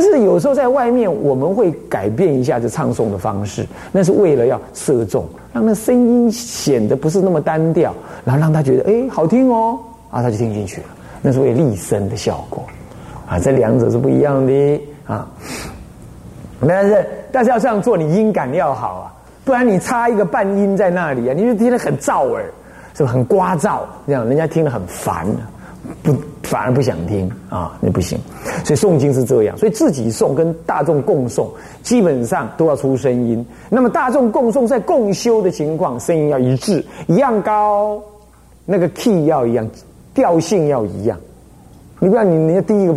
[0.00, 9.78] 但是有时候在外面，我们会改变一下这唱诵的方式，那是为了要射中，让那声音显得不是那么单调，然后让他觉得哎好听哦，
[10.10, 10.86] 啊他就听进去了，
[11.20, 12.64] 那是为立声的效果，
[13.28, 15.28] 啊这两者是不一样的啊。
[16.66, 19.12] 但是但是要这样做，你音感要好啊，
[19.44, 22.42] 不然你插一个半音在那里啊，你就听得很燥耳，
[22.94, 23.80] 是不是很聒噪？
[24.06, 25.26] 这样人家听得很烦，
[26.02, 26.14] 不
[26.50, 28.18] 反而不想听啊，那不行。
[28.64, 31.46] 所以诵经是这样，所以自己诵跟大众共诵，
[31.82, 33.46] 基本上都要出声音。
[33.68, 38.02] 那么大众共诵在共修的情况，声音要一致，一样高，
[38.66, 39.68] 那个 key 要一样，
[40.12, 41.16] 调性要一样。
[42.00, 42.96] 你不要你你低一个。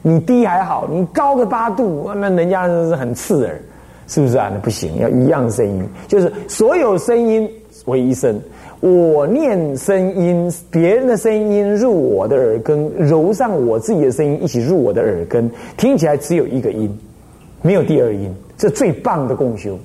[0.00, 3.60] 你低还好，你高个八度，那人家是很刺耳，
[4.06, 4.48] 是不是啊？
[4.50, 7.50] 那不行，要一样声音，就是所有声音
[7.88, 8.40] 为一声。
[8.80, 16.88] 我念声音，别人的声音入我的耳根，揉上我自己的声音一起入我的耳根，听起来只有一个音，
[17.60, 19.76] 没有第二音，这最棒的共修，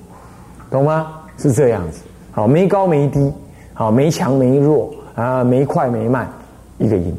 [0.70, 1.08] 懂吗？
[1.38, 3.32] 是这样子，好，没高没低，
[3.72, 6.30] 好，没强没弱啊，没快没慢，
[6.78, 7.12] 一个音。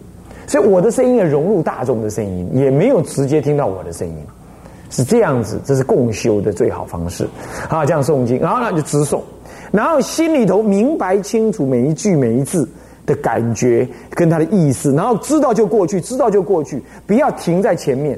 [0.48, 4.16] 所以我的声音也融入大众的声音，也没有直接听到我的声音，
[4.90, 7.28] 是这样子，这是共修的最好方式。
[7.68, 9.20] 好，这样诵经，然后呢就直诵，
[9.76, 12.68] 然后心里头明白清楚每一句每一字
[13.06, 18.18] 的感觉跟它的意思，然后知道就过去，知道就过去，不要停在前面，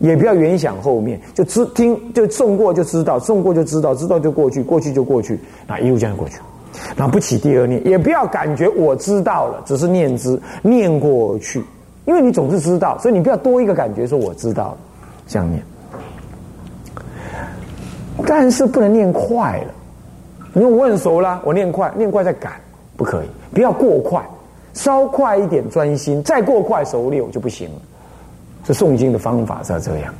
[0.00, 6.38] 也不要原想后面，就知听就诵过就知道，诵过就知道，知道就过去，过去就过去，那一路这样过去。
[6.94, 11.64] 然后不起第二念，也不要感觉我知道了，只是念之念过去，
[12.04, 14.76] 因为你总是知道，所以你不要多一个感觉说我知道了，
[15.26, 15.62] 这样念。
[18.26, 19.74] 但是不能念快了，
[20.54, 22.52] 因为我很熟了，我念快，念快再赶，
[22.96, 24.22] 不可以，不要过快，
[24.74, 27.76] 稍快一点专心，再过快熟练就不行了。
[28.64, 30.12] 这诵经的方法是要这样，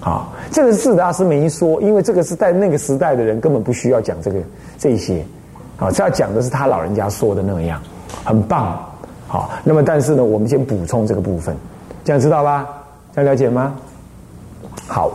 [0.00, 4.38] 好，这个是大师没说，因为这个是在那个时代的人根本不需要讲这个
[4.78, 5.24] 这些。
[5.78, 7.80] 啊，这要讲的是他老人家说的那样，
[8.24, 8.84] 很棒。
[9.28, 11.56] 好，那么但是呢，我们先补充这个部分，
[12.02, 12.66] 这样知道吧？
[13.14, 13.76] 这样了解吗？
[14.88, 15.12] 好，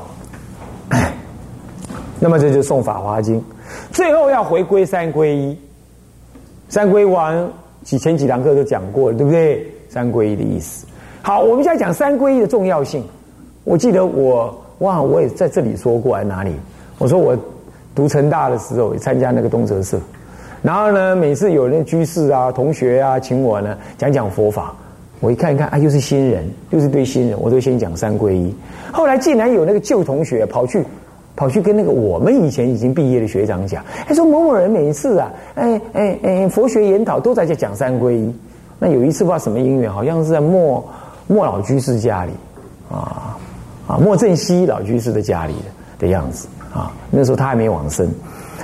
[2.17, 3.41] 那么这就是诵《法华经》，
[3.93, 5.55] 最后要回归三皈依。
[6.67, 7.47] 三皈完，
[7.83, 9.63] 几前几堂课都讲过了，对不对？
[9.87, 10.87] 三皈依的意思。
[11.21, 13.03] 好，我们现在讲三皈依的重要性。
[13.63, 16.51] 我记得我哇，我也在这里说过，在哪里？
[16.97, 17.37] 我说我
[17.93, 19.99] 读成大的时候，也参加那个东哲社。
[20.63, 24.75] 然后呢，每次有那居士啊、同学啊请我呢讲讲佛法，
[25.19, 28.51] 我一看一看啊，又是新人，又是对新人，我都先讲三皈依。
[28.91, 30.83] 后来竟然有那个旧同学跑去
[31.35, 38.33] 跑去跟那个我们以前已经毕业的学长讲，他说某某人每一次啊，哎哎哎，佛学研讨都在这讲三皈依。
[38.79, 40.83] 那有一次不知道什么因缘，好像是在莫
[41.27, 42.31] 莫老居士家里
[42.91, 43.37] 啊
[43.87, 45.55] 啊，莫正熙老居士的家里
[45.97, 48.07] 的样子啊，那时候他还没往生。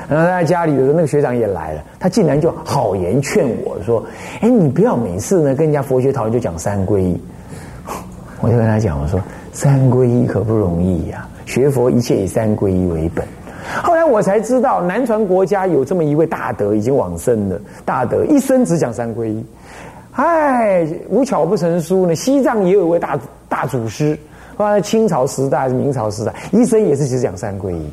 [0.08, 4.04] 然后在家里，有时候那个学长也来了，他竟然就好言劝我说
[4.42, 7.20] ：“哎，你不要每次呢跟人家佛学讨论就讲三皈依。”
[8.42, 9.20] 我就跟他讲，我说
[9.54, 13.28] ：“三皈依可不容易呀，学佛一切以三皈依为本。”
[13.84, 19.44] 后来我才知道，南传国家有这么一位大德，已经往生了，大德一生只讲三皈依。
[20.12, 24.18] 哎，无巧不成书呢，西藏也有一位大大祖师，
[24.58, 27.90] 后来清朝时代还是明朝时代，一生也是只讲三皈依。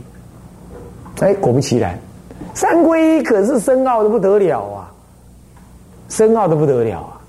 [1.21, 1.99] 哎，果不其然。
[2.55, 4.93] 三皈依可是深奥的不得了啊，
[6.09, 7.21] 深奥的不得了啊！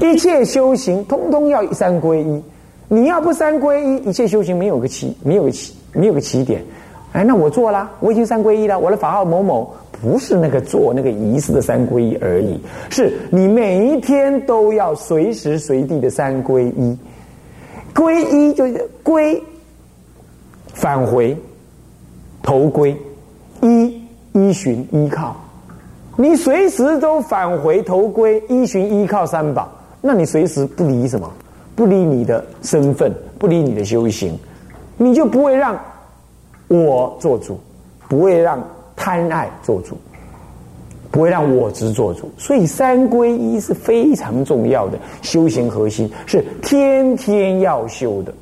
[0.00, 2.42] 一切修行通通要三皈依，
[2.88, 6.62] 你要不三皈依，一切修行没有个起，没有个起，没有个起点。
[7.12, 16.98] 哎，那我做了，我已经三皈依了，我的法号某某，不是那个做那个仪式的三皈依而已，是你每一天都要随时随地的三皈依。
[17.94, 19.40] 皈依就是皈，
[20.72, 21.36] 返回。
[22.46, 22.94] 头归
[23.62, 24.02] 依
[24.34, 25.34] 依循依靠，
[26.14, 29.66] 你随时都返回头归依循依靠三宝，
[30.02, 31.32] 那你随时不离什么？
[31.74, 34.38] 不理你的身份，不理你的修行，
[34.96, 35.78] 你就不会让
[36.68, 37.60] 我做主，
[38.08, 38.62] 不会让
[38.94, 39.98] 贪爱做主，
[41.10, 42.30] 不会让我执做主。
[42.38, 48.32] 所以三归一是非常重要的修行核心，是天天要修的。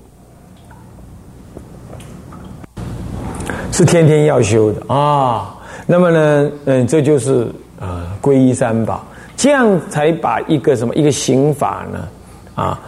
[3.75, 7.51] 是天天要修的啊，那么呢，嗯，这就是
[7.81, 9.03] 呃皈依三宝，
[9.35, 12.07] 这样才把一个什么一个刑法呢
[12.55, 12.79] 啊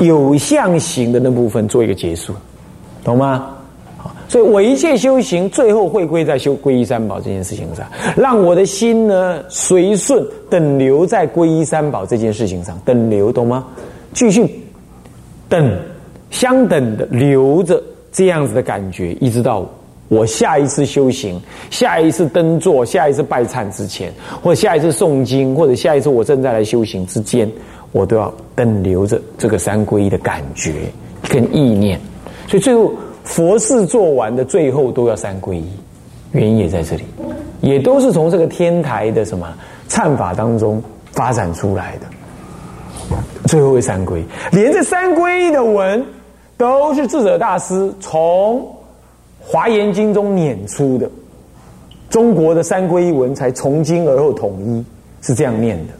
[0.00, 2.32] 有相行的那部分做一个结束，
[3.04, 3.48] 懂吗？
[4.28, 7.86] 所以我一切修行最后会归在修皈依三宝这件事情上，
[8.16, 13.66] 让我的心呢随顺等留在皈依三宝这件事情上，等留懂吗？
[14.14, 14.48] 继续
[15.50, 15.78] 等
[16.30, 17.80] 相等的留着
[18.10, 19.68] 这样子的感觉，一直到
[20.08, 21.38] 我下一次修行、
[21.70, 24.10] 下一次登座、下一次拜忏之前，
[24.42, 27.50] 或者下一次诵经，或者下一次我正在来修行之间，
[27.92, 30.72] 我都要等留着这个三皈依的感觉
[31.28, 32.00] 跟意念。
[32.48, 32.92] 所以最后
[33.24, 35.64] 佛事做完的最后都要三皈依，
[36.32, 37.04] 原因也在这里，
[37.60, 39.54] 也都是从这个天台的什么
[39.88, 42.06] 忏法当中发展出来的。
[43.46, 46.04] 最后三皈，连这三皈依的文
[46.56, 48.60] 都是智者大师从
[49.40, 51.10] 《华严经》中捻出的。
[52.08, 54.84] 中国的三皈依文才从今而后统一，
[55.22, 55.92] 是这样念的。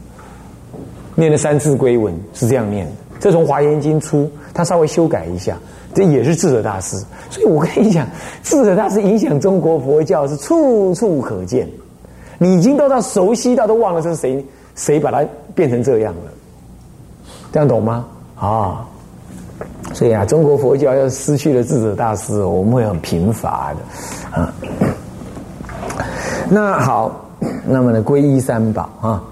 [1.14, 5.56] 念的三字归文是这样念的，这从《华严经》出，他稍微修改一下，
[5.94, 6.96] 这也是智者大师。
[7.30, 8.06] 所以我跟你讲，
[8.42, 11.68] 智者大师影响中国佛教是处处可见。
[12.38, 14.44] 你已经都到熟悉到都忘了这是谁
[14.74, 15.24] 谁把它
[15.54, 16.32] 变成这样了。
[17.52, 18.06] 这样懂吗？
[18.34, 18.84] 啊，
[19.92, 24.52] 所以啊，中国佛教要失去了智者大师，我们会很贫乏的啊。
[26.48, 27.28] 那好，
[27.66, 29.22] 那么呢，皈依三宝啊。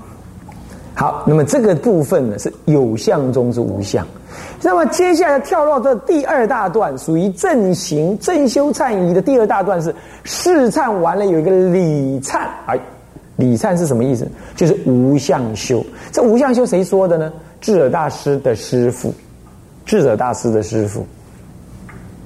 [1.00, 4.06] 好，那么这个部分呢是有相中之无相。
[4.61, 9.94] 那么接下来跳到这第二大段，属于正行正修忏仪的第二大段是
[10.25, 12.79] 试忏完了有一个礼忏，哎，
[13.37, 14.29] 礼忏是什么意思？
[14.55, 15.82] 就是无相修。
[16.12, 17.32] 这无相修谁说的呢？
[17.62, 19.11] 智者大师的师傅，
[19.87, 21.06] 智者大师的师傅，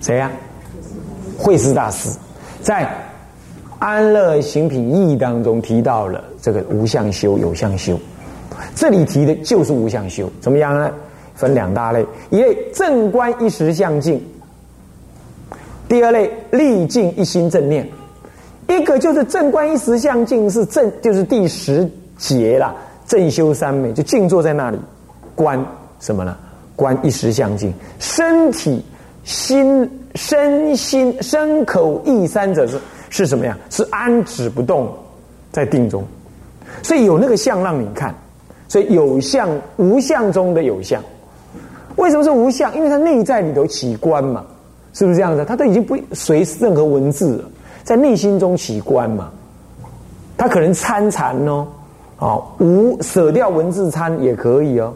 [0.01, 0.29] 谁呀？
[1.39, 2.09] 慧思大师
[2.61, 2.83] 在
[3.79, 7.97] 《安乐行品义》当中提到了这个无相修、有相修。
[8.75, 10.91] 这里提的就是无相修，怎么样呢？
[11.35, 14.19] 分两大类：一类正观一时相境；
[15.89, 17.89] 第二类历尽一心正念。
[18.67, 22.75] 一个就是正观一时相境，是正，就是第十节啦，
[23.07, 24.79] 正修三昧，就静坐在那里。
[25.35, 25.63] 观
[26.01, 26.37] 什么呢？
[26.77, 28.83] 观一时相境，身体、
[29.25, 32.81] 心、身心、身口意三者是
[33.11, 33.59] 是什么呀？
[33.71, 34.93] 是安止不动，
[35.53, 36.05] 在定中，
[36.83, 38.15] 所以有那个相让你看，
[38.75, 41.01] 所以有相无相中的有相。
[41.95, 42.75] 为什么是无相？
[42.75, 44.45] 因为它内在里头起观嘛，
[44.93, 45.45] 是不是这样子？
[45.45, 47.45] 它都已经不随任何文字了，
[47.85, 49.31] 在内心中起观嘛。
[50.37, 51.69] 它可能参禅哦，
[52.19, 54.93] 啊，无舍掉文字参也可以哦。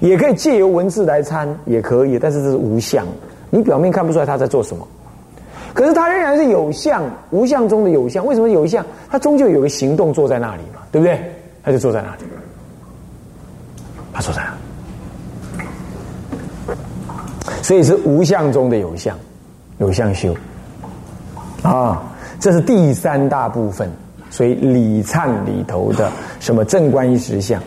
[0.00, 3.06] 也可以借由文字来参，也可以，但是这是无相，
[3.48, 4.86] 你表面看不出来他在做什么，
[5.72, 8.26] 可是他仍然是有相，无相中的有相。
[8.26, 8.84] 为什么有相？
[9.10, 11.18] 他终究有个行动坐在那里嘛，对不对？
[11.64, 12.24] 他就坐在那里，
[14.12, 14.42] 他坐在
[16.66, 16.74] 那，
[17.62, 19.18] 所以是无相中的有相，
[19.78, 20.36] 有相修
[21.62, 22.02] 啊，
[22.38, 23.90] 这是第三大部分。
[24.30, 26.10] 所以礼忏里头的
[26.40, 27.62] 什么正观一实相。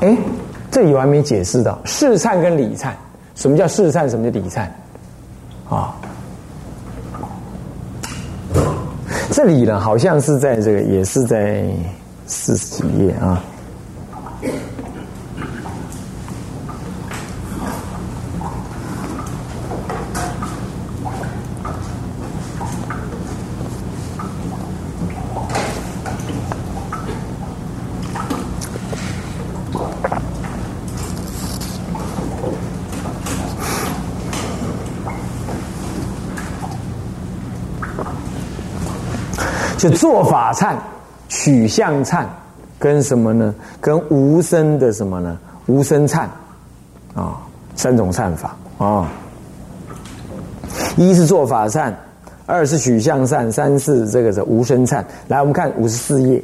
[0.00, 0.14] 哎，
[0.70, 2.90] 这里我还没解释到试忏跟礼忏，
[3.34, 4.68] 什么叫试忏，什么叫礼忏？
[5.70, 5.96] 啊，
[9.30, 11.64] 这里呢，好像是在这个，也是在
[12.26, 13.42] 四十几页啊。
[39.78, 40.74] 就做法忏、
[41.46, 42.24] 取相忏，
[42.76, 43.54] 跟什么呢？
[43.80, 45.38] 跟无声的什么呢？
[45.66, 46.26] 无声忏
[47.14, 47.40] 啊，
[47.76, 49.08] 三种忏法啊。
[50.96, 51.94] 一是做法忏，
[52.46, 55.04] 二是取相忏，三是这个是无声忏。
[55.28, 56.42] 来，我们看五十四页，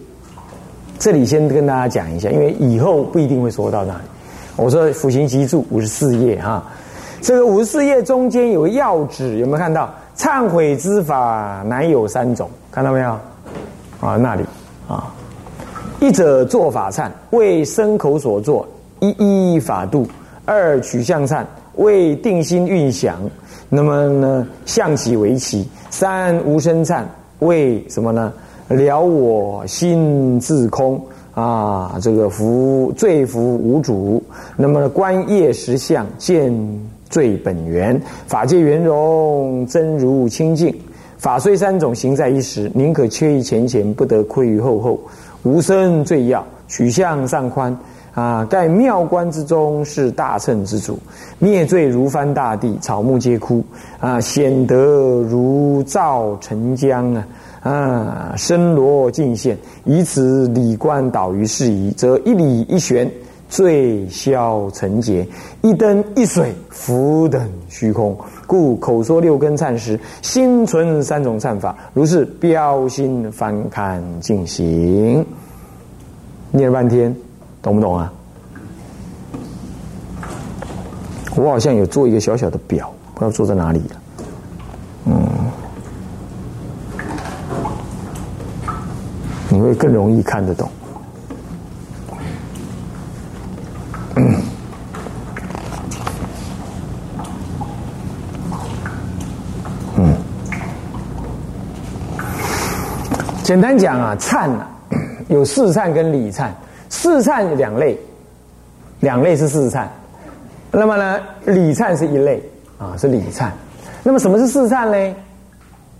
[1.00, 4.02] 这里先跟大家讲一下，因为以后不一定会说到那里。
[4.54, 6.62] 我说《辅行集注》五十四页哈，
[7.21, 9.92] 这个五十四页中间有个要旨，有没有看到？
[10.16, 13.18] 忏悔之法乃有三种，看到没有？
[14.00, 14.44] 啊，那里
[14.92, 15.11] 啊，
[16.00, 18.68] 一者做法忏，为身口所作，
[19.00, 20.04] 一一法度；
[20.44, 21.42] 二取向忏，
[21.76, 23.18] 为定心运想，
[23.70, 27.04] 那么呢，象起为奇；三无声忏，
[27.38, 28.30] 为什么呢？
[28.68, 31.00] 了我心自空
[31.34, 34.22] 啊，这个福罪福无主，
[34.56, 36.52] 那么观业实相见。
[37.12, 40.75] 最本源，法界圆融，真如清净。
[41.23, 44.99] 法虽三种，行在一时，宁可缺于前前，不得亏于后后。
[45.45, 47.79] 无生最要，取向上宽
[48.12, 48.45] 啊！
[48.47, 50.99] 盖妙观之中，是大乘之主。
[51.38, 53.64] 灭罪如翻大地，草木皆枯
[54.00, 54.21] 啊！
[54.21, 57.26] 显德如造澄江啊！
[57.62, 58.35] 啊！
[58.37, 63.09] 深罗尽现，以此理观导于事宜，则一理一玄。
[63.49, 65.29] 罪消成劫，
[65.61, 68.17] 一灯一水，浮等虚空。
[68.52, 75.25] 故口说六根忏时，心存三种忏法，如是标心翻看进行。
[76.50, 77.16] 念了半天，
[77.62, 78.12] 懂不懂啊？
[81.35, 83.97] 我好像有做一个小小的表，不知道做在哪里了。
[85.06, 85.14] 嗯，
[89.49, 90.68] 你会更容易看得懂。
[103.52, 104.66] 简单讲啊，忏啊，
[105.28, 106.49] 有四忏跟理忏。
[106.88, 107.94] 事忏两类，
[109.00, 109.85] 两类是四忏。
[110.71, 112.42] 那么呢，理忏是一类
[112.78, 113.50] 啊，是理忏。
[114.02, 115.14] 那么什么是四忏呢？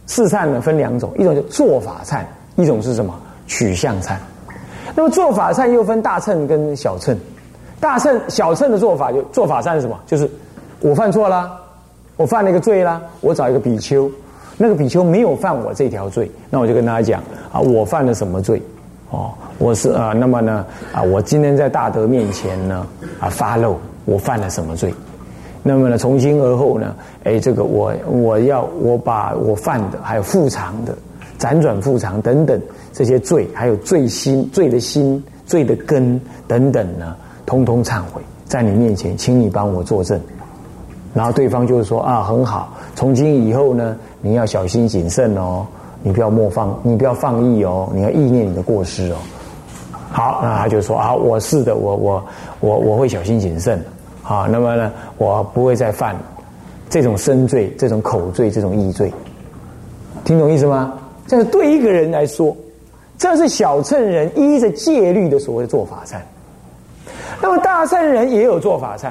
[0.07, 2.23] 四忏呢分两种，一种叫做法忏，
[2.57, 3.15] 一种是什么
[3.47, 4.15] 取向忏。
[4.95, 7.15] 那么做法忏又分大乘跟小乘。
[7.81, 10.01] 大乘、小乘的做法就做法善是什么？
[10.07, 10.27] 就是
[10.81, 11.53] 我犯错啦，
[12.17, 14.11] 我犯了一个罪啦，我找一个比丘，
[14.57, 18.63] 那个比丘没有犯我这条罪，那我就跟他讲啊，我犯了什么罪？
[19.11, 22.87] 哦，我是啊，那么呢啊，我今天在大德面前呢
[23.21, 24.93] 啊发漏，我犯了什么罪？
[25.63, 26.95] 那么呢，从今而后呢，
[27.25, 30.97] 哎，这个我我要我把我犯的还有复偿的
[31.39, 32.61] 辗转复偿等等
[32.93, 37.15] 这些罪，还有罪心、罪的心、罪的根等等呢。
[37.45, 40.19] 通通忏悔，在你面前，请你帮我作证。
[41.13, 45.67] 然后对方就是说啊，很好，从今以后呢，你要小心谨慎哦，
[46.03, 49.17] 你不要莫放，你不要放逸哦，你要意念你的过失哦。
[50.11, 52.25] 好，那他就说啊，我是的，我我
[52.61, 53.85] 我我会小心谨慎。
[54.23, 56.17] 好，那么呢，我不会再犯
[56.89, 59.13] 这种身罪、这种口罪、这种意罪。
[60.25, 60.95] 听懂意思吗？
[61.27, 62.57] 这是对一个人来说，
[63.19, 66.21] 这是小乘人依着戒律的所谓做法善。
[67.41, 69.11] 那么大圣人也有做法忏，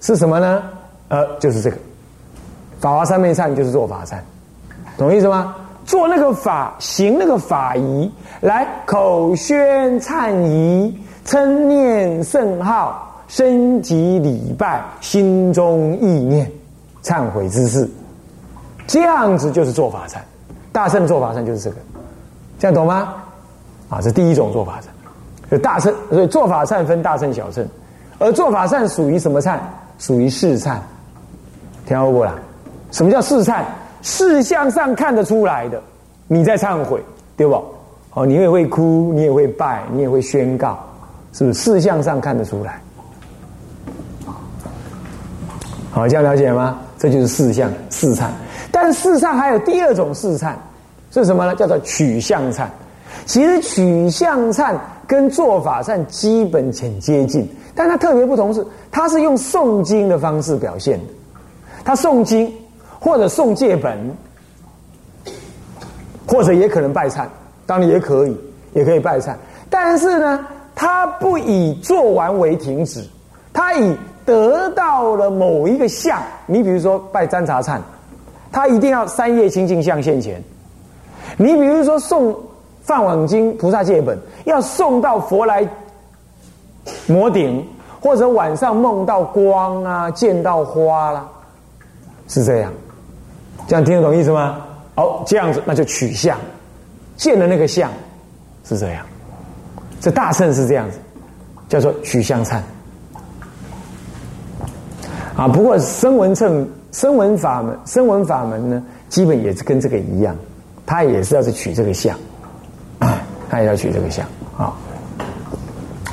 [0.00, 0.62] 是什么呢？
[1.08, 1.76] 呃，就是这个
[2.80, 4.16] 法华三昧忏，就是做法忏，
[4.96, 5.54] 懂意思吗？
[5.84, 16.50] 做那个法，行那个法仪，来口宣忏仪，称念圣号，升级礼拜，心中意念
[17.02, 17.88] 忏悔之事，
[18.86, 20.18] 这样子就是做法忏。
[20.72, 21.76] 大圣做法忏就是这个，
[22.58, 23.14] 这样懂吗？
[23.88, 24.84] 啊，这第一种做法忏。
[25.50, 27.66] 就大圣，所以做法忏分大圣小圣，
[28.18, 29.58] 而做法忏属于什么忏？
[29.98, 30.76] 属于世忏，
[31.86, 32.34] 听过啦？
[32.90, 33.62] 什么叫事忏？
[34.02, 35.82] 事相上看得出来的，
[36.26, 37.02] 你在忏悔，
[37.36, 37.62] 对不？
[38.14, 40.78] 哦，你也会哭，你也会拜，你也会宣告，
[41.32, 41.60] 是不是？
[41.60, 42.80] 事相上看得出来，
[45.90, 46.78] 好，这样了解吗？
[46.98, 48.26] 这就是事相事忏。
[48.70, 50.52] 但事忏还有第二种事忏，
[51.10, 51.54] 是什么呢？
[51.54, 52.66] 叫做取向忏。
[53.26, 54.74] 其实取向忏。
[55.08, 61.04] 跟做法忏基本很接近，但它特别不同是，它是用诵经的方式表现的。
[61.82, 62.52] 他诵经，
[62.98, 64.16] 或者送戒本，
[66.26, 67.26] 或者也可能拜忏，
[67.66, 68.36] 当然也可以，
[68.74, 69.34] 也可以拜忏。
[69.70, 73.04] 但是呢，他不以做完为停止，
[73.52, 76.22] 他以得到了某一个相。
[76.46, 77.78] 你比如说拜占茶忏，
[78.50, 80.42] 他一定要三叶清净相现前。
[81.36, 82.36] 你比如说送。
[82.80, 85.68] 放往经菩萨戒本要送到佛来
[87.06, 87.62] 摩顶，
[88.00, 91.28] 或者晚上梦到光啊，见到花啦，
[92.28, 92.72] 是这样，
[93.68, 94.58] 这样听得懂意思吗？
[94.96, 96.36] 哦，这样子那就取相，
[97.16, 97.88] 见的那个相
[98.64, 99.06] 是这样，
[100.00, 100.98] 这大圣是这样子，
[101.68, 102.60] 叫做取相忏
[105.36, 105.46] 啊。
[105.46, 110.34] 不过声闻乘声闻法门声闻法门呢，基本也是跟这个一样，
[110.84, 112.18] 他也是要去取这个相。
[113.50, 114.74] 他也要取这个相啊，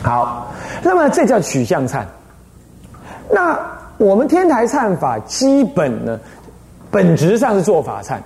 [0.03, 2.03] 好，那么这叫取相忏。
[3.31, 3.59] 那
[3.97, 6.19] 我们天台忏法基本呢，
[6.95, 8.17] 本质上是做法忏，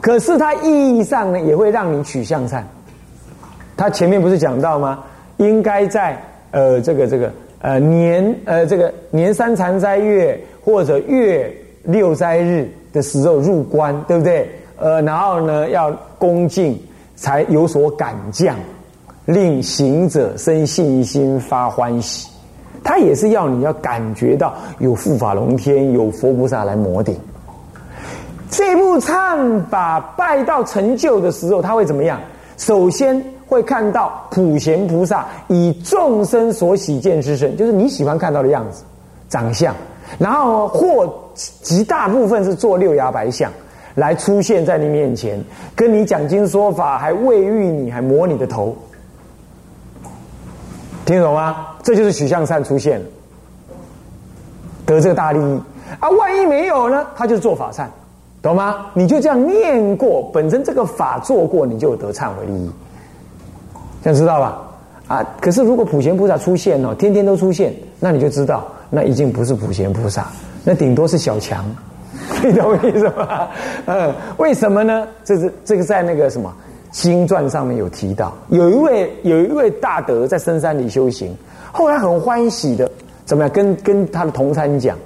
[0.00, 2.60] 可是它意义上呢，也会让你取向忏。
[3.76, 5.04] 他前面不是讲到吗？
[5.36, 11.48] 应该在呃这个这个呃年呃这个年三残斋月或者月
[11.84, 14.50] 六斋日的时候入关，对不对？
[14.76, 16.76] 呃，然后呢要恭敬。
[17.16, 18.56] 才有所感降，
[19.26, 22.26] 令行者生信心发欢喜。
[22.82, 27.14] 他也是要你要感觉到有护法龙天，有佛菩萨来摩顶。
[28.50, 32.20] 这部忏法拜到成就的时候，他会怎么样？
[32.56, 38.82] 首先会看到普贤菩萨以众生所喜见之身，就是你喜欢看到的样子、
[39.28, 39.74] 长相，
[40.18, 43.50] 然后或极大部分是做六牙白相。
[43.96, 45.42] 来出现在你面前，
[45.74, 48.74] 跟你讲经说法，还喂育你，还摸你的头，
[51.04, 51.66] 听懂吗？
[51.82, 53.06] 这就是取向善出现了，
[54.86, 55.60] 得这个大利益
[55.98, 56.08] 啊！
[56.08, 57.04] 万一没有呢？
[57.16, 57.90] 他就是做法善，
[58.42, 58.86] 懂吗？
[58.94, 62.70] 你就这样念过，本身这个法做过，你就有得忏悔利益，
[64.02, 64.62] 这样知道吧？
[65.08, 65.26] 啊！
[65.40, 70.28] 可是如果普贤菩萨出现哦，天天都出现，那你就知道，那已经不是普贤菩萨，
[70.64, 71.64] 那顶多是小强，
[72.42, 73.48] 你懂我意思吗？
[73.86, 75.06] 嗯，为什么呢？
[75.24, 76.54] 这是这个在那个什么
[76.92, 81.36] 经传上面有提到，有一位有一位大德在深山里修行。
[81.72, 82.90] 后来很欢喜的，
[83.24, 83.52] 怎么样？
[83.52, 84.96] 跟跟他的同参讲，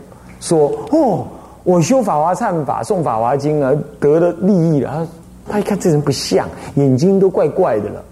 [0.40, 1.26] 说：“哦，
[1.64, 5.08] 我修法华忏法，诵法华经啊，得了利益了。”
[5.46, 8.02] 他他一看这人不像，眼睛都怪怪的了。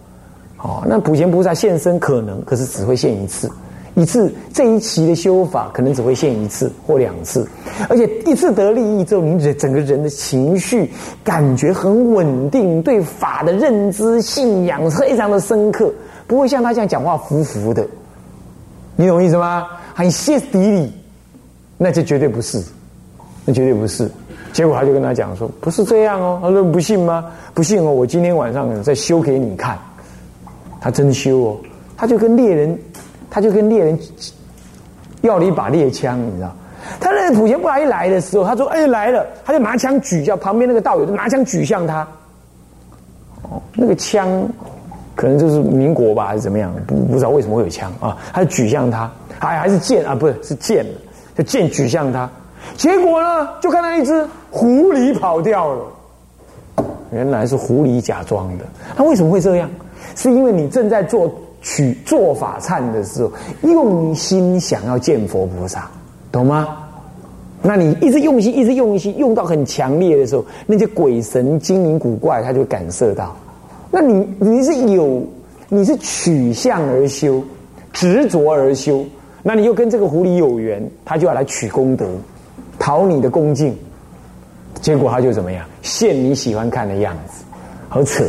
[0.59, 3.51] 哦，那普贤菩萨现身可能，可是只会现一次，
[3.95, 7.49] 一次这一期的修法可能只会现一次或两次，
[7.89, 10.91] 而且一次得利益之后，你整个人的情绪
[11.25, 15.93] 感觉很稳定，对法的认知信仰非常的深刻，
[16.27, 17.87] 不会像他这样讲话浮浮的。
[18.95, 19.67] 你懂意思吗？
[19.95, 20.93] 很歇斯底里，
[21.77, 22.63] 那就绝对不是，
[23.45, 24.11] 那绝对不是。
[24.53, 27.25] 结果他就跟他讲说：“不是这样哦。”他说：“不信吗？
[27.55, 29.79] 不信哦，我今天晚上再修给你看。”
[30.81, 31.57] 他真修哦，
[31.97, 32.79] 他就跟猎人，
[33.31, 33.99] 他就跟猎人
[35.23, 36.55] 要了一把猎枪，你知道？
[37.01, 42.07] 他那个普贤菩萨一来的时候，他说：“哎，来了！”他就拿枪举，叫旁边那个道友就拿枪举向他。
[43.43, 44.47] 哦，那个枪。
[45.15, 46.75] 可能就是民国吧，还是怎么样？
[46.87, 48.17] 不不知道为什么会有枪啊？
[48.33, 50.15] 他就举向他，还还是剑啊？
[50.15, 50.87] 不是是剑，
[51.37, 52.29] 就剑举向他。
[52.77, 55.85] 结果呢，就看到一只狐狸跑掉了。
[57.13, 58.65] 原来是狐狸假装的。
[58.97, 59.69] 那为什么会这样？
[60.17, 61.31] 是因为你正在做
[61.63, 65.91] 取做法忏的时候，用心想要见佛菩萨，
[66.31, 66.79] 懂吗？
[67.63, 73.35] 那你一直用心，一直用心，用到很强烈的时候，那些鬼神精灵古怪，他就感受到。
[73.91, 75.23] 那你你是有
[75.69, 77.43] 你是取向而修，
[77.93, 79.05] 执着而修，
[79.43, 82.07] 那你又跟这个狐狸有缘，他就要来取功德，
[82.83, 83.79] 讨你的恭敬，
[84.81, 87.45] 结果他就怎么样，现你喜欢看的样子，
[87.89, 88.25] 好扯，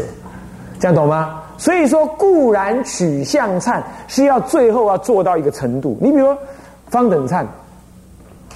[0.79, 1.41] 这样懂吗？
[1.57, 6.27] 所以说固然取向忏是要最后要做到一个程度，你比如
[6.87, 7.43] 方等忏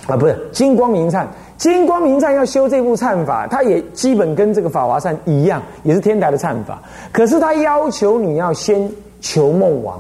[0.06, 1.26] 啊，不是金光明忏。
[1.58, 6.80] 金光明忏要修这部忏法，它也基本跟这个法华忏一样，也是天台的忏法。
[7.12, 8.88] 可是他要求你要先
[9.20, 10.00] 求梦王，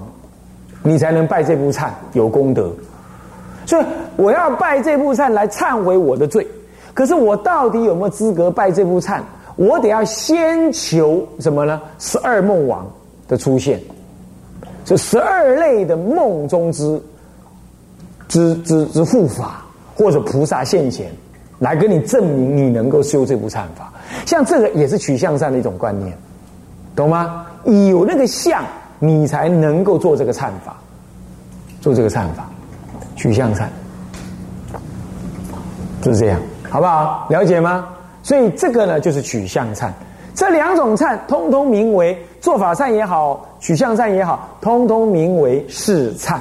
[0.83, 2.71] 你才能拜这部忏有功德。
[3.67, 6.47] 所以我要拜这部忏来忏悔我的罪。
[6.95, 9.21] 可是我到底有没有资格拜这部忏？
[9.56, 11.80] 我得要先求什么呢？
[11.99, 12.91] 十二梦王
[13.27, 13.80] 的出现，
[14.84, 16.99] 这十二类的梦中之
[18.27, 19.63] 之之之护法，
[19.95, 21.12] 或者菩萨现前。
[21.60, 23.91] 来跟你证明你能够修这部忏法，
[24.27, 26.15] 像这个也是取向上的一种观念，
[26.95, 27.47] 懂吗？
[27.65, 28.63] 有那个相，
[28.99, 30.77] 你才能够做这个忏法，
[31.82, 32.47] 做这个忏法，
[33.17, 33.65] 取向忏，
[36.01, 37.27] 就是这样，好不好？
[37.30, 37.89] 了解吗？
[38.23, 39.89] 所以这个呢，就是取向忏。
[40.34, 46.38] 这两种忏，通通名为做法忏也好，取向忏也好，通通名为事忏，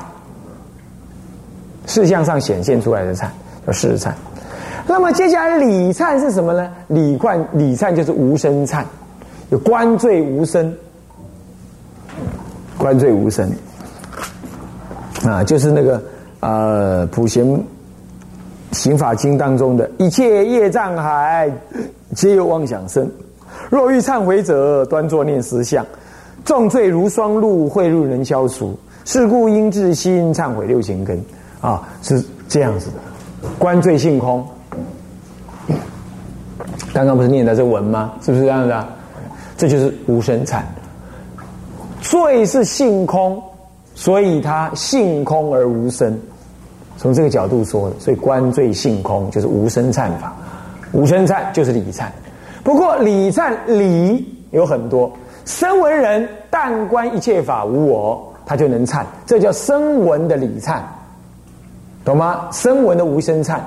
[1.86, 3.26] 事相上显现出来的忏
[3.66, 4.12] 叫事忏。
[4.86, 6.70] 那么接下来礼忏是什么呢？
[6.88, 8.84] 礼忏礼忏就是无声忏，
[9.48, 10.72] 有观罪无声，
[12.76, 13.50] 观罪无声
[15.24, 16.02] 啊，就是那个
[16.40, 17.44] 呃普贤
[18.72, 21.50] 刑法经当中的一切业障海，
[22.14, 23.10] 皆由妄想生。
[23.70, 25.84] 若欲忏悔者，端坐念思相，
[26.44, 28.78] 重罪如霜露，汇入能消除。
[29.04, 31.16] 是故应自心忏悔六情根
[31.60, 34.44] 啊，是这样子的，观罪性空。
[36.92, 38.14] 刚刚不是念的这文吗？
[38.20, 38.84] 是不是这样的？
[39.56, 40.66] 这就是无生产。
[42.00, 43.40] 罪是性空，
[43.96, 46.16] 所以它性空而无生。
[46.98, 50.32] 从这个角度说的，所以观罪性空就是无生忏法。
[50.92, 52.06] 无生忏就是理忏。
[52.62, 55.10] 不过理忏理有很多，
[55.44, 60.80] 声闻人但观一切法无我，他就能忏，这叫声闻的理忏，
[62.04, 62.48] 懂吗？
[62.52, 63.58] 声闻的无生忏。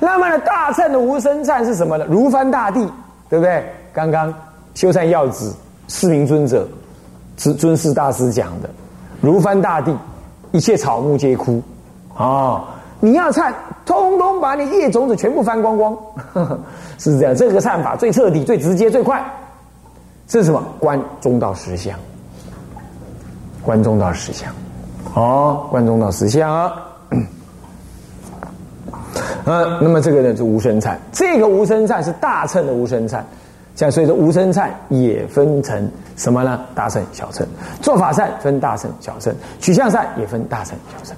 [0.00, 2.04] 那么呢，大乘的无生忏是什么呢？
[2.08, 2.80] 如翻大地，
[3.28, 3.64] 对不对？
[3.92, 4.32] 刚刚
[4.74, 5.52] 修禅要旨，
[5.88, 6.68] 四明尊者
[7.36, 8.68] 尊尊师大师讲的，
[9.20, 9.96] 如翻大地，
[10.52, 11.62] 一切草木皆枯。
[12.16, 12.64] 哦，
[13.00, 13.52] 你要忏，
[13.84, 15.96] 通通把你业种子全部翻光光，
[16.98, 17.34] 是这样。
[17.34, 19.24] 这个忏法最彻底、最直接、最快。
[20.26, 20.62] 这是什么？
[20.78, 21.98] 观中道实相，
[23.62, 24.52] 观中道实相。
[25.14, 26.72] 哦，观中道实相啊。
[29.44, 33.20] 呃，那么这个呢是无生忏，这个无生忏是大乘的无生忏，
[33.74, 36.60] 这样，所以说无生禅也分成什么呢？
[36.74, 37.46] 大乘、小乘。
[37.80, 41.16] 做法善分大乘、小乘，取向善也分大乘、小乘。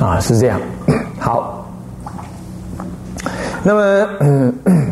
[0.00, 0.58] 啊，是这样。
[1.20, 1.66] 好，
[3.62, 4.08] 那么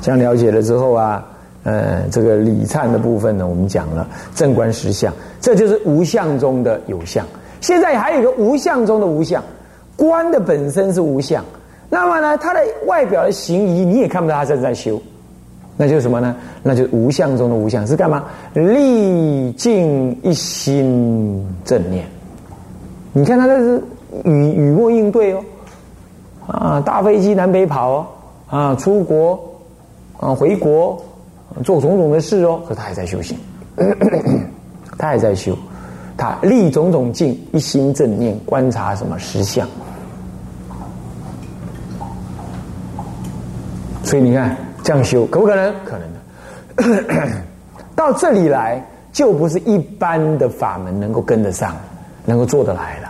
[0.00, 1.24] 这样了解了之后啊。
[1.64, 7.26] 呃，这个理忏的部分呢，我们讲了正观实相，这就是无相中的有相。
[7.64, 9.42] 现在还有一个无相中的无相，
[9.96, 11.42] 观的本身是无相，
[11.88, 15.00] 那么呢，它的外表的形仪你也看不到他正在修，
[15.74, 16.36] 那就是什么呢？
[16.62, 18.24] 那就是无相中的无相是干嘛？
[18.52, 22.04] 历尽一心正念。
[23.14, 23.82] 你看他这是
[24.24, 25.42] 语语默应对哦，
[26.46, 28.06] 啊，大飞机南北跑哦，
[28.50, 29.40] 啊，出国
[30.20, 31.02] 啊，回国。
[31.64, 33.38] 做种种的事哦，可他还在修行，
[34.98, 35.56] 他还在修，
[36.16, 39.66] 他立种种境，一心正念，观察什么实相。
[44.02, 45.74] 所以你看，这样修可不可能？
[45.84, 47.32] 可能的。
[47.96, 51.74] 到这里来，就不是一般的法门能够跟得上，
[52.24, 53.08] 能够做得来了。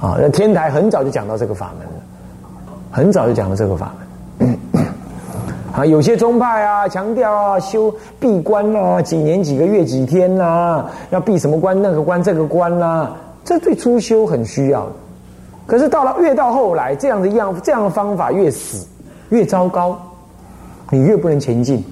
[0.00, 2.02] 啊，那天台很早就讲到这个法门了，
[2.90, 4.05] 很早就讲到这个法门。
[5.76, 13.10] 啊，有些宗派啊，强调啊，修闭关啊，几年几个月几天呐，要闭什么关那个关这个关呐，
[13.44, 14.90] 这对初修很需要。
[15.66, 18.86] 可是到了越到后来，这样的样这样的方法越死
[19.28, 20.00] 越糟糕，
[20.90, 21.84] 你越不能前进。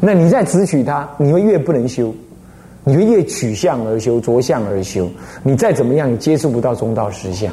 [0.00, 2.14] 那你再直取它，你会越不能修，
[2.84, 5.06] 你会越取向而修，着相而修。
[5.42, 7.52] 你再怎么样，也接触不到中道实相。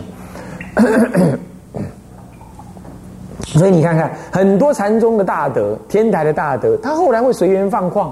[3.53, 8.11] 所以你看看，很多禅宗的大德、天台的大德，他后来会随缘放旷、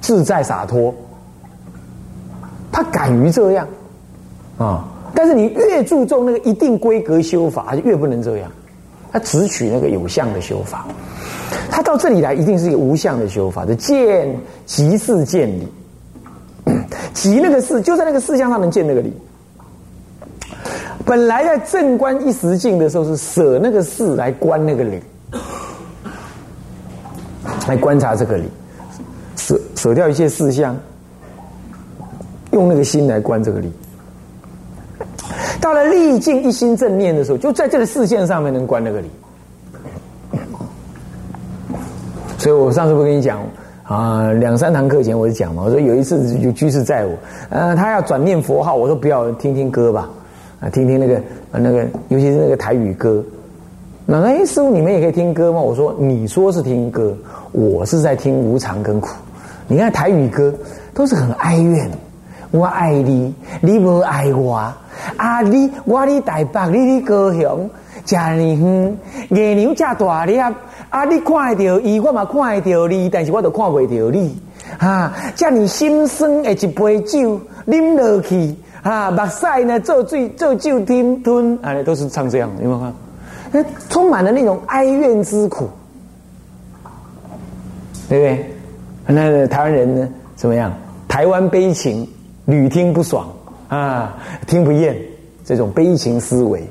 [0.00, 0.94] 自在洒脱，
[2.70, 3.66] 他敢于这样
[4.58, 4.84] 啊。
[5.14, 8.50] 但是你越注重那个一定规格修法，就越不能这样。
[9.10, 10.84] 他只取那个有相的修法，
[11.70, 15.66] 他到这里来一定是一个无相的修法，的见即是见理，
[17.14, 19.10] 即那个事就在那个事相上能见那个理。
[21.06, 25.00] 本来在正观一时境的时候，是舍那个事来观那个理，
[27.68, 28.48] 来观察这个理，
[29.36, 30.76] 舍舍掉一切事相，
[32.50, 33.72] 用那个心来观这个理。
[35.60, 39.08] 到了历尽一心正念的时候，就在这个视线上面能观那个理。
[42.36, 43.40] 所以我上次不跟你讲
[43.84, 47.14] 啊，两三堂课前我就讲嘛，我说有一次有居士在我，
[47.50, 50.10] 呃，他要转念佛号，我说不要听听歌吧。
[50.60, 51.20] 啊，听听那个
[51.52, 53.22] 那个，尤其是那个台语歌。
[54.06, 55.60] 那哎，师傅，你们也可以听歌吗？
[55.60, 57.16] 我说，你说是听歌，
[57.52, 59.10] 我是在听无常跟苦。
[59.68, 60.54] 你看台语歌
[60.94, 61.90] 都是很哀怨，
[62.52, 64.72] 我爱你，你不爱我。
[65.16, 67.68] 啊，你我你台北，你你高雄，
[68.04, 68.96] 家里哼，
[69.30, 74.40] 月娘这大粒，啊，你看得到伊，我嘛看得到你，但是我都看不到你。
[74.78, 78.54] 哈，叫你心酸的一杯酒，啉落去。
[78.86, 82.94] 啊，把塞呢做最做就听吞，啊，都是唱这样，有没有看？
[83.50, 85.68] 那充满了那种哀怨之苦，
[88.08, 88.50] 对不对？
[89.08, 90.72] 那台湾人呢，怎么样？
[91.08, 92.08] 台湾悲情
[92.44, 93.28] 屡听不爽
[93.66, 94.96] 啊，听不厌
[95.44, 96.62] 这种悲情思维。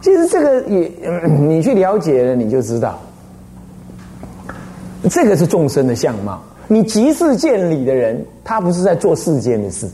[0.00, 0.90] 其实这个也，
[1.28, 2.98] 你去了解了，你就知道，
[5.08, 6.42] 这个是众生的相貌。
[6.66, 9.88] 你即世见理的人，他不是在做世间的事。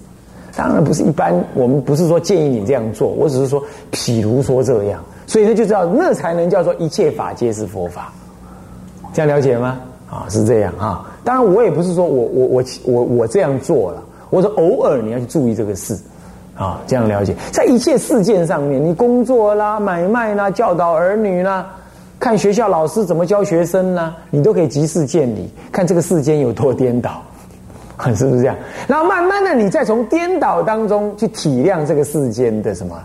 [0.56, 8.10] 当然不是一般，我们不是说建议你这样做，我只是说，譬如说这样，所以呢就知道那才能叫做一切法皆是佛法，
[9.12, 9.78] 这样了解吗？
[10.10, 11.12] 啊，是这样啊。
[11.22, 15.94] 当然我也不是说我我我我我这样做了，我说偶尔你要去注意这个事，
[16.54, 21.66] 啊，这样了解，在一切事件上面，你工作啦、买卖啦、教导儿女啦、
[22.18, 27.20] 看学校老师怎么教学生啦，你都可以即事见理，看这个世间有多颠倒。
[28.14, 28.56] 是不是这样？
[28.86, 32.96] 然后慢慢的，你再从颠倒当中去体谅这个世间的什么？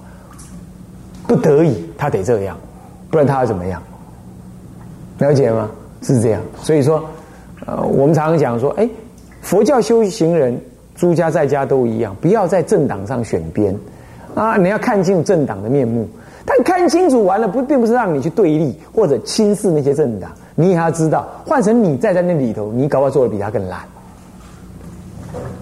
[1.28, 2.58] 不得已，他得这样，
[3.10, 3.82] 不然他要怎么样？
[5.20, 5.70] 了解吗？
[6.02, 6.42] 是这样。
[6.62, 7.04] 所以说，
[7.66, 8.90] 呃，我们常常讲说，哎，
[9.42, 10.60] 佛教修行人，
[10.96, 13.74] 诸家在家都一样，不要在政党上选边
[14.36, 14.58] 啊！
[14.58, 16.08] 你要看清楚政党的面目。
[16.44, 23.80] 但看清楚完了，不并不是让你去对立或者轻视那些政党，你也要知道，换成你站在那里头，你搞不好做的比他更烂。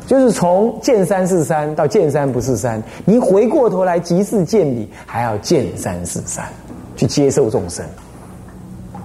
[0.09, 6.43] 就是从见山是山到见山不是山，你回过头来即是见理，还要见山是山，
[6.95, 7.85] 去接受众生。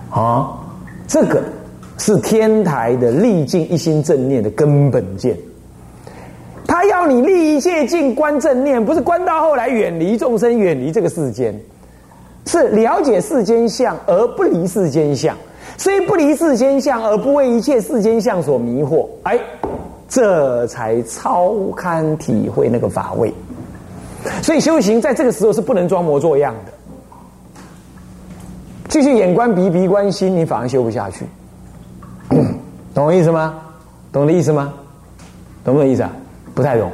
[0.09, 0.59] 啊，
[1.07, 1.43] 这个
[1.99, 5.37] 是天台的历尽一心正念的根本见。
[6.67, 11.55] 他要你立一切境观正念，不是观到后来远离众生，远离这个世间，
[12.47, 15.37] 是了解世间相而不离世间相，
[15.77, 19.39] 虽不离世间相而不为一切世间相所迷惑，哎，
[20.15, 23.35] 这才超堪体会那个法味。
[24.41, 26.73] 所以修行在这个时候是不能装模作样的，
[28.89, 31.27] 继续眼观鼻，鼻观心，你反而修不下去。
[32.95, 33.57] 懂我意思吗？
[34.13, 34.73] 懂的意思吗？
[35.65, 36.13] 懂不懂意思啊？
[36.55, 36.93] 不太懂，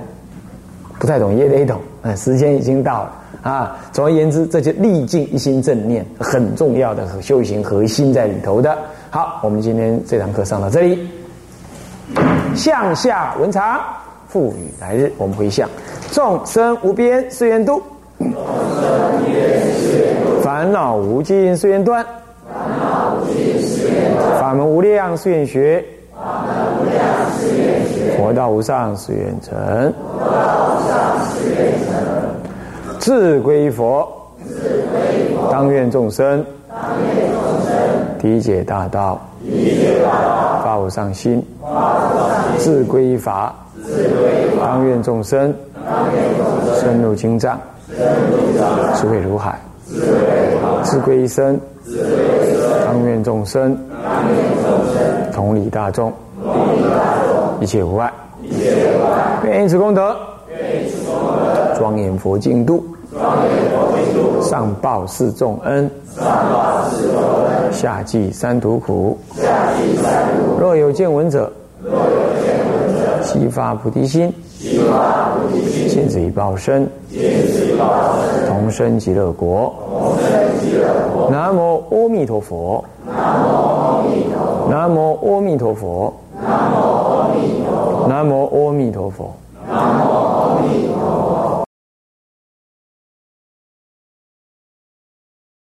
[0.98, 1.78] 不太懂也得懂。
[2.00, 3.76] 嗯，时间已经到了啊。
[3.92, 8.74] 总而言之，这就历尽一心正念，很重要的修行核心在里头的。
[9.11, 11.06] 好，我们今天这堂课上到这里，
[12.54, 13.80] 向下文长，
[14.28, 15.68] 赋予来日，我们回向。
[16.12, 17.82] 众生无边誓愿度，
[20.42, 22.04] 烦恼无尽誓愿断，
[24.40, 25.84] 法门无量誓愿学。
[28.16, 29.92] 佛道无上誓愿成，
[32.98, 34.06] 自归佛，
[35.50, 36.44] 当愿众生，
[38.20, 39.18] 理解大道，
[40.70, 41.44] 发无上心，
[42.56, 43.52] 自归法，
[44.61, 45.52] 当愿众生，
[46.78, 47.59] 深入经藏，
[48.94, 49.61] 智慧如海，
[50.85, 51.59] 自归生，
[52.87, 53.76] 当愿众生，
[55.33, 56.12] 同理大众。
[57.61, 58.12] 一切无碍，
[59.42, 60.14] 愿以此功德，
[61.76, 62.87] 庄严佛净土，
[64.40, 65.90] 上报四重恩，
[67.70, 69.18] 下济三途苦。
[70.59, 71.50] 若有见闻者，
[73.22, 74.33] 悉发菩提心，
[75.88, 76.88] 尽此一报身，
[78.48, 79.74] 同生极乐国。
[81.30, 82.85] 南无阿弥陀佛。
[83.06, 86.12] 南无阿弥陀佛。
[86.38, 88.06] 南无阿弥陀佛。
[88.09, 89.33] 南无阿弥陀佛。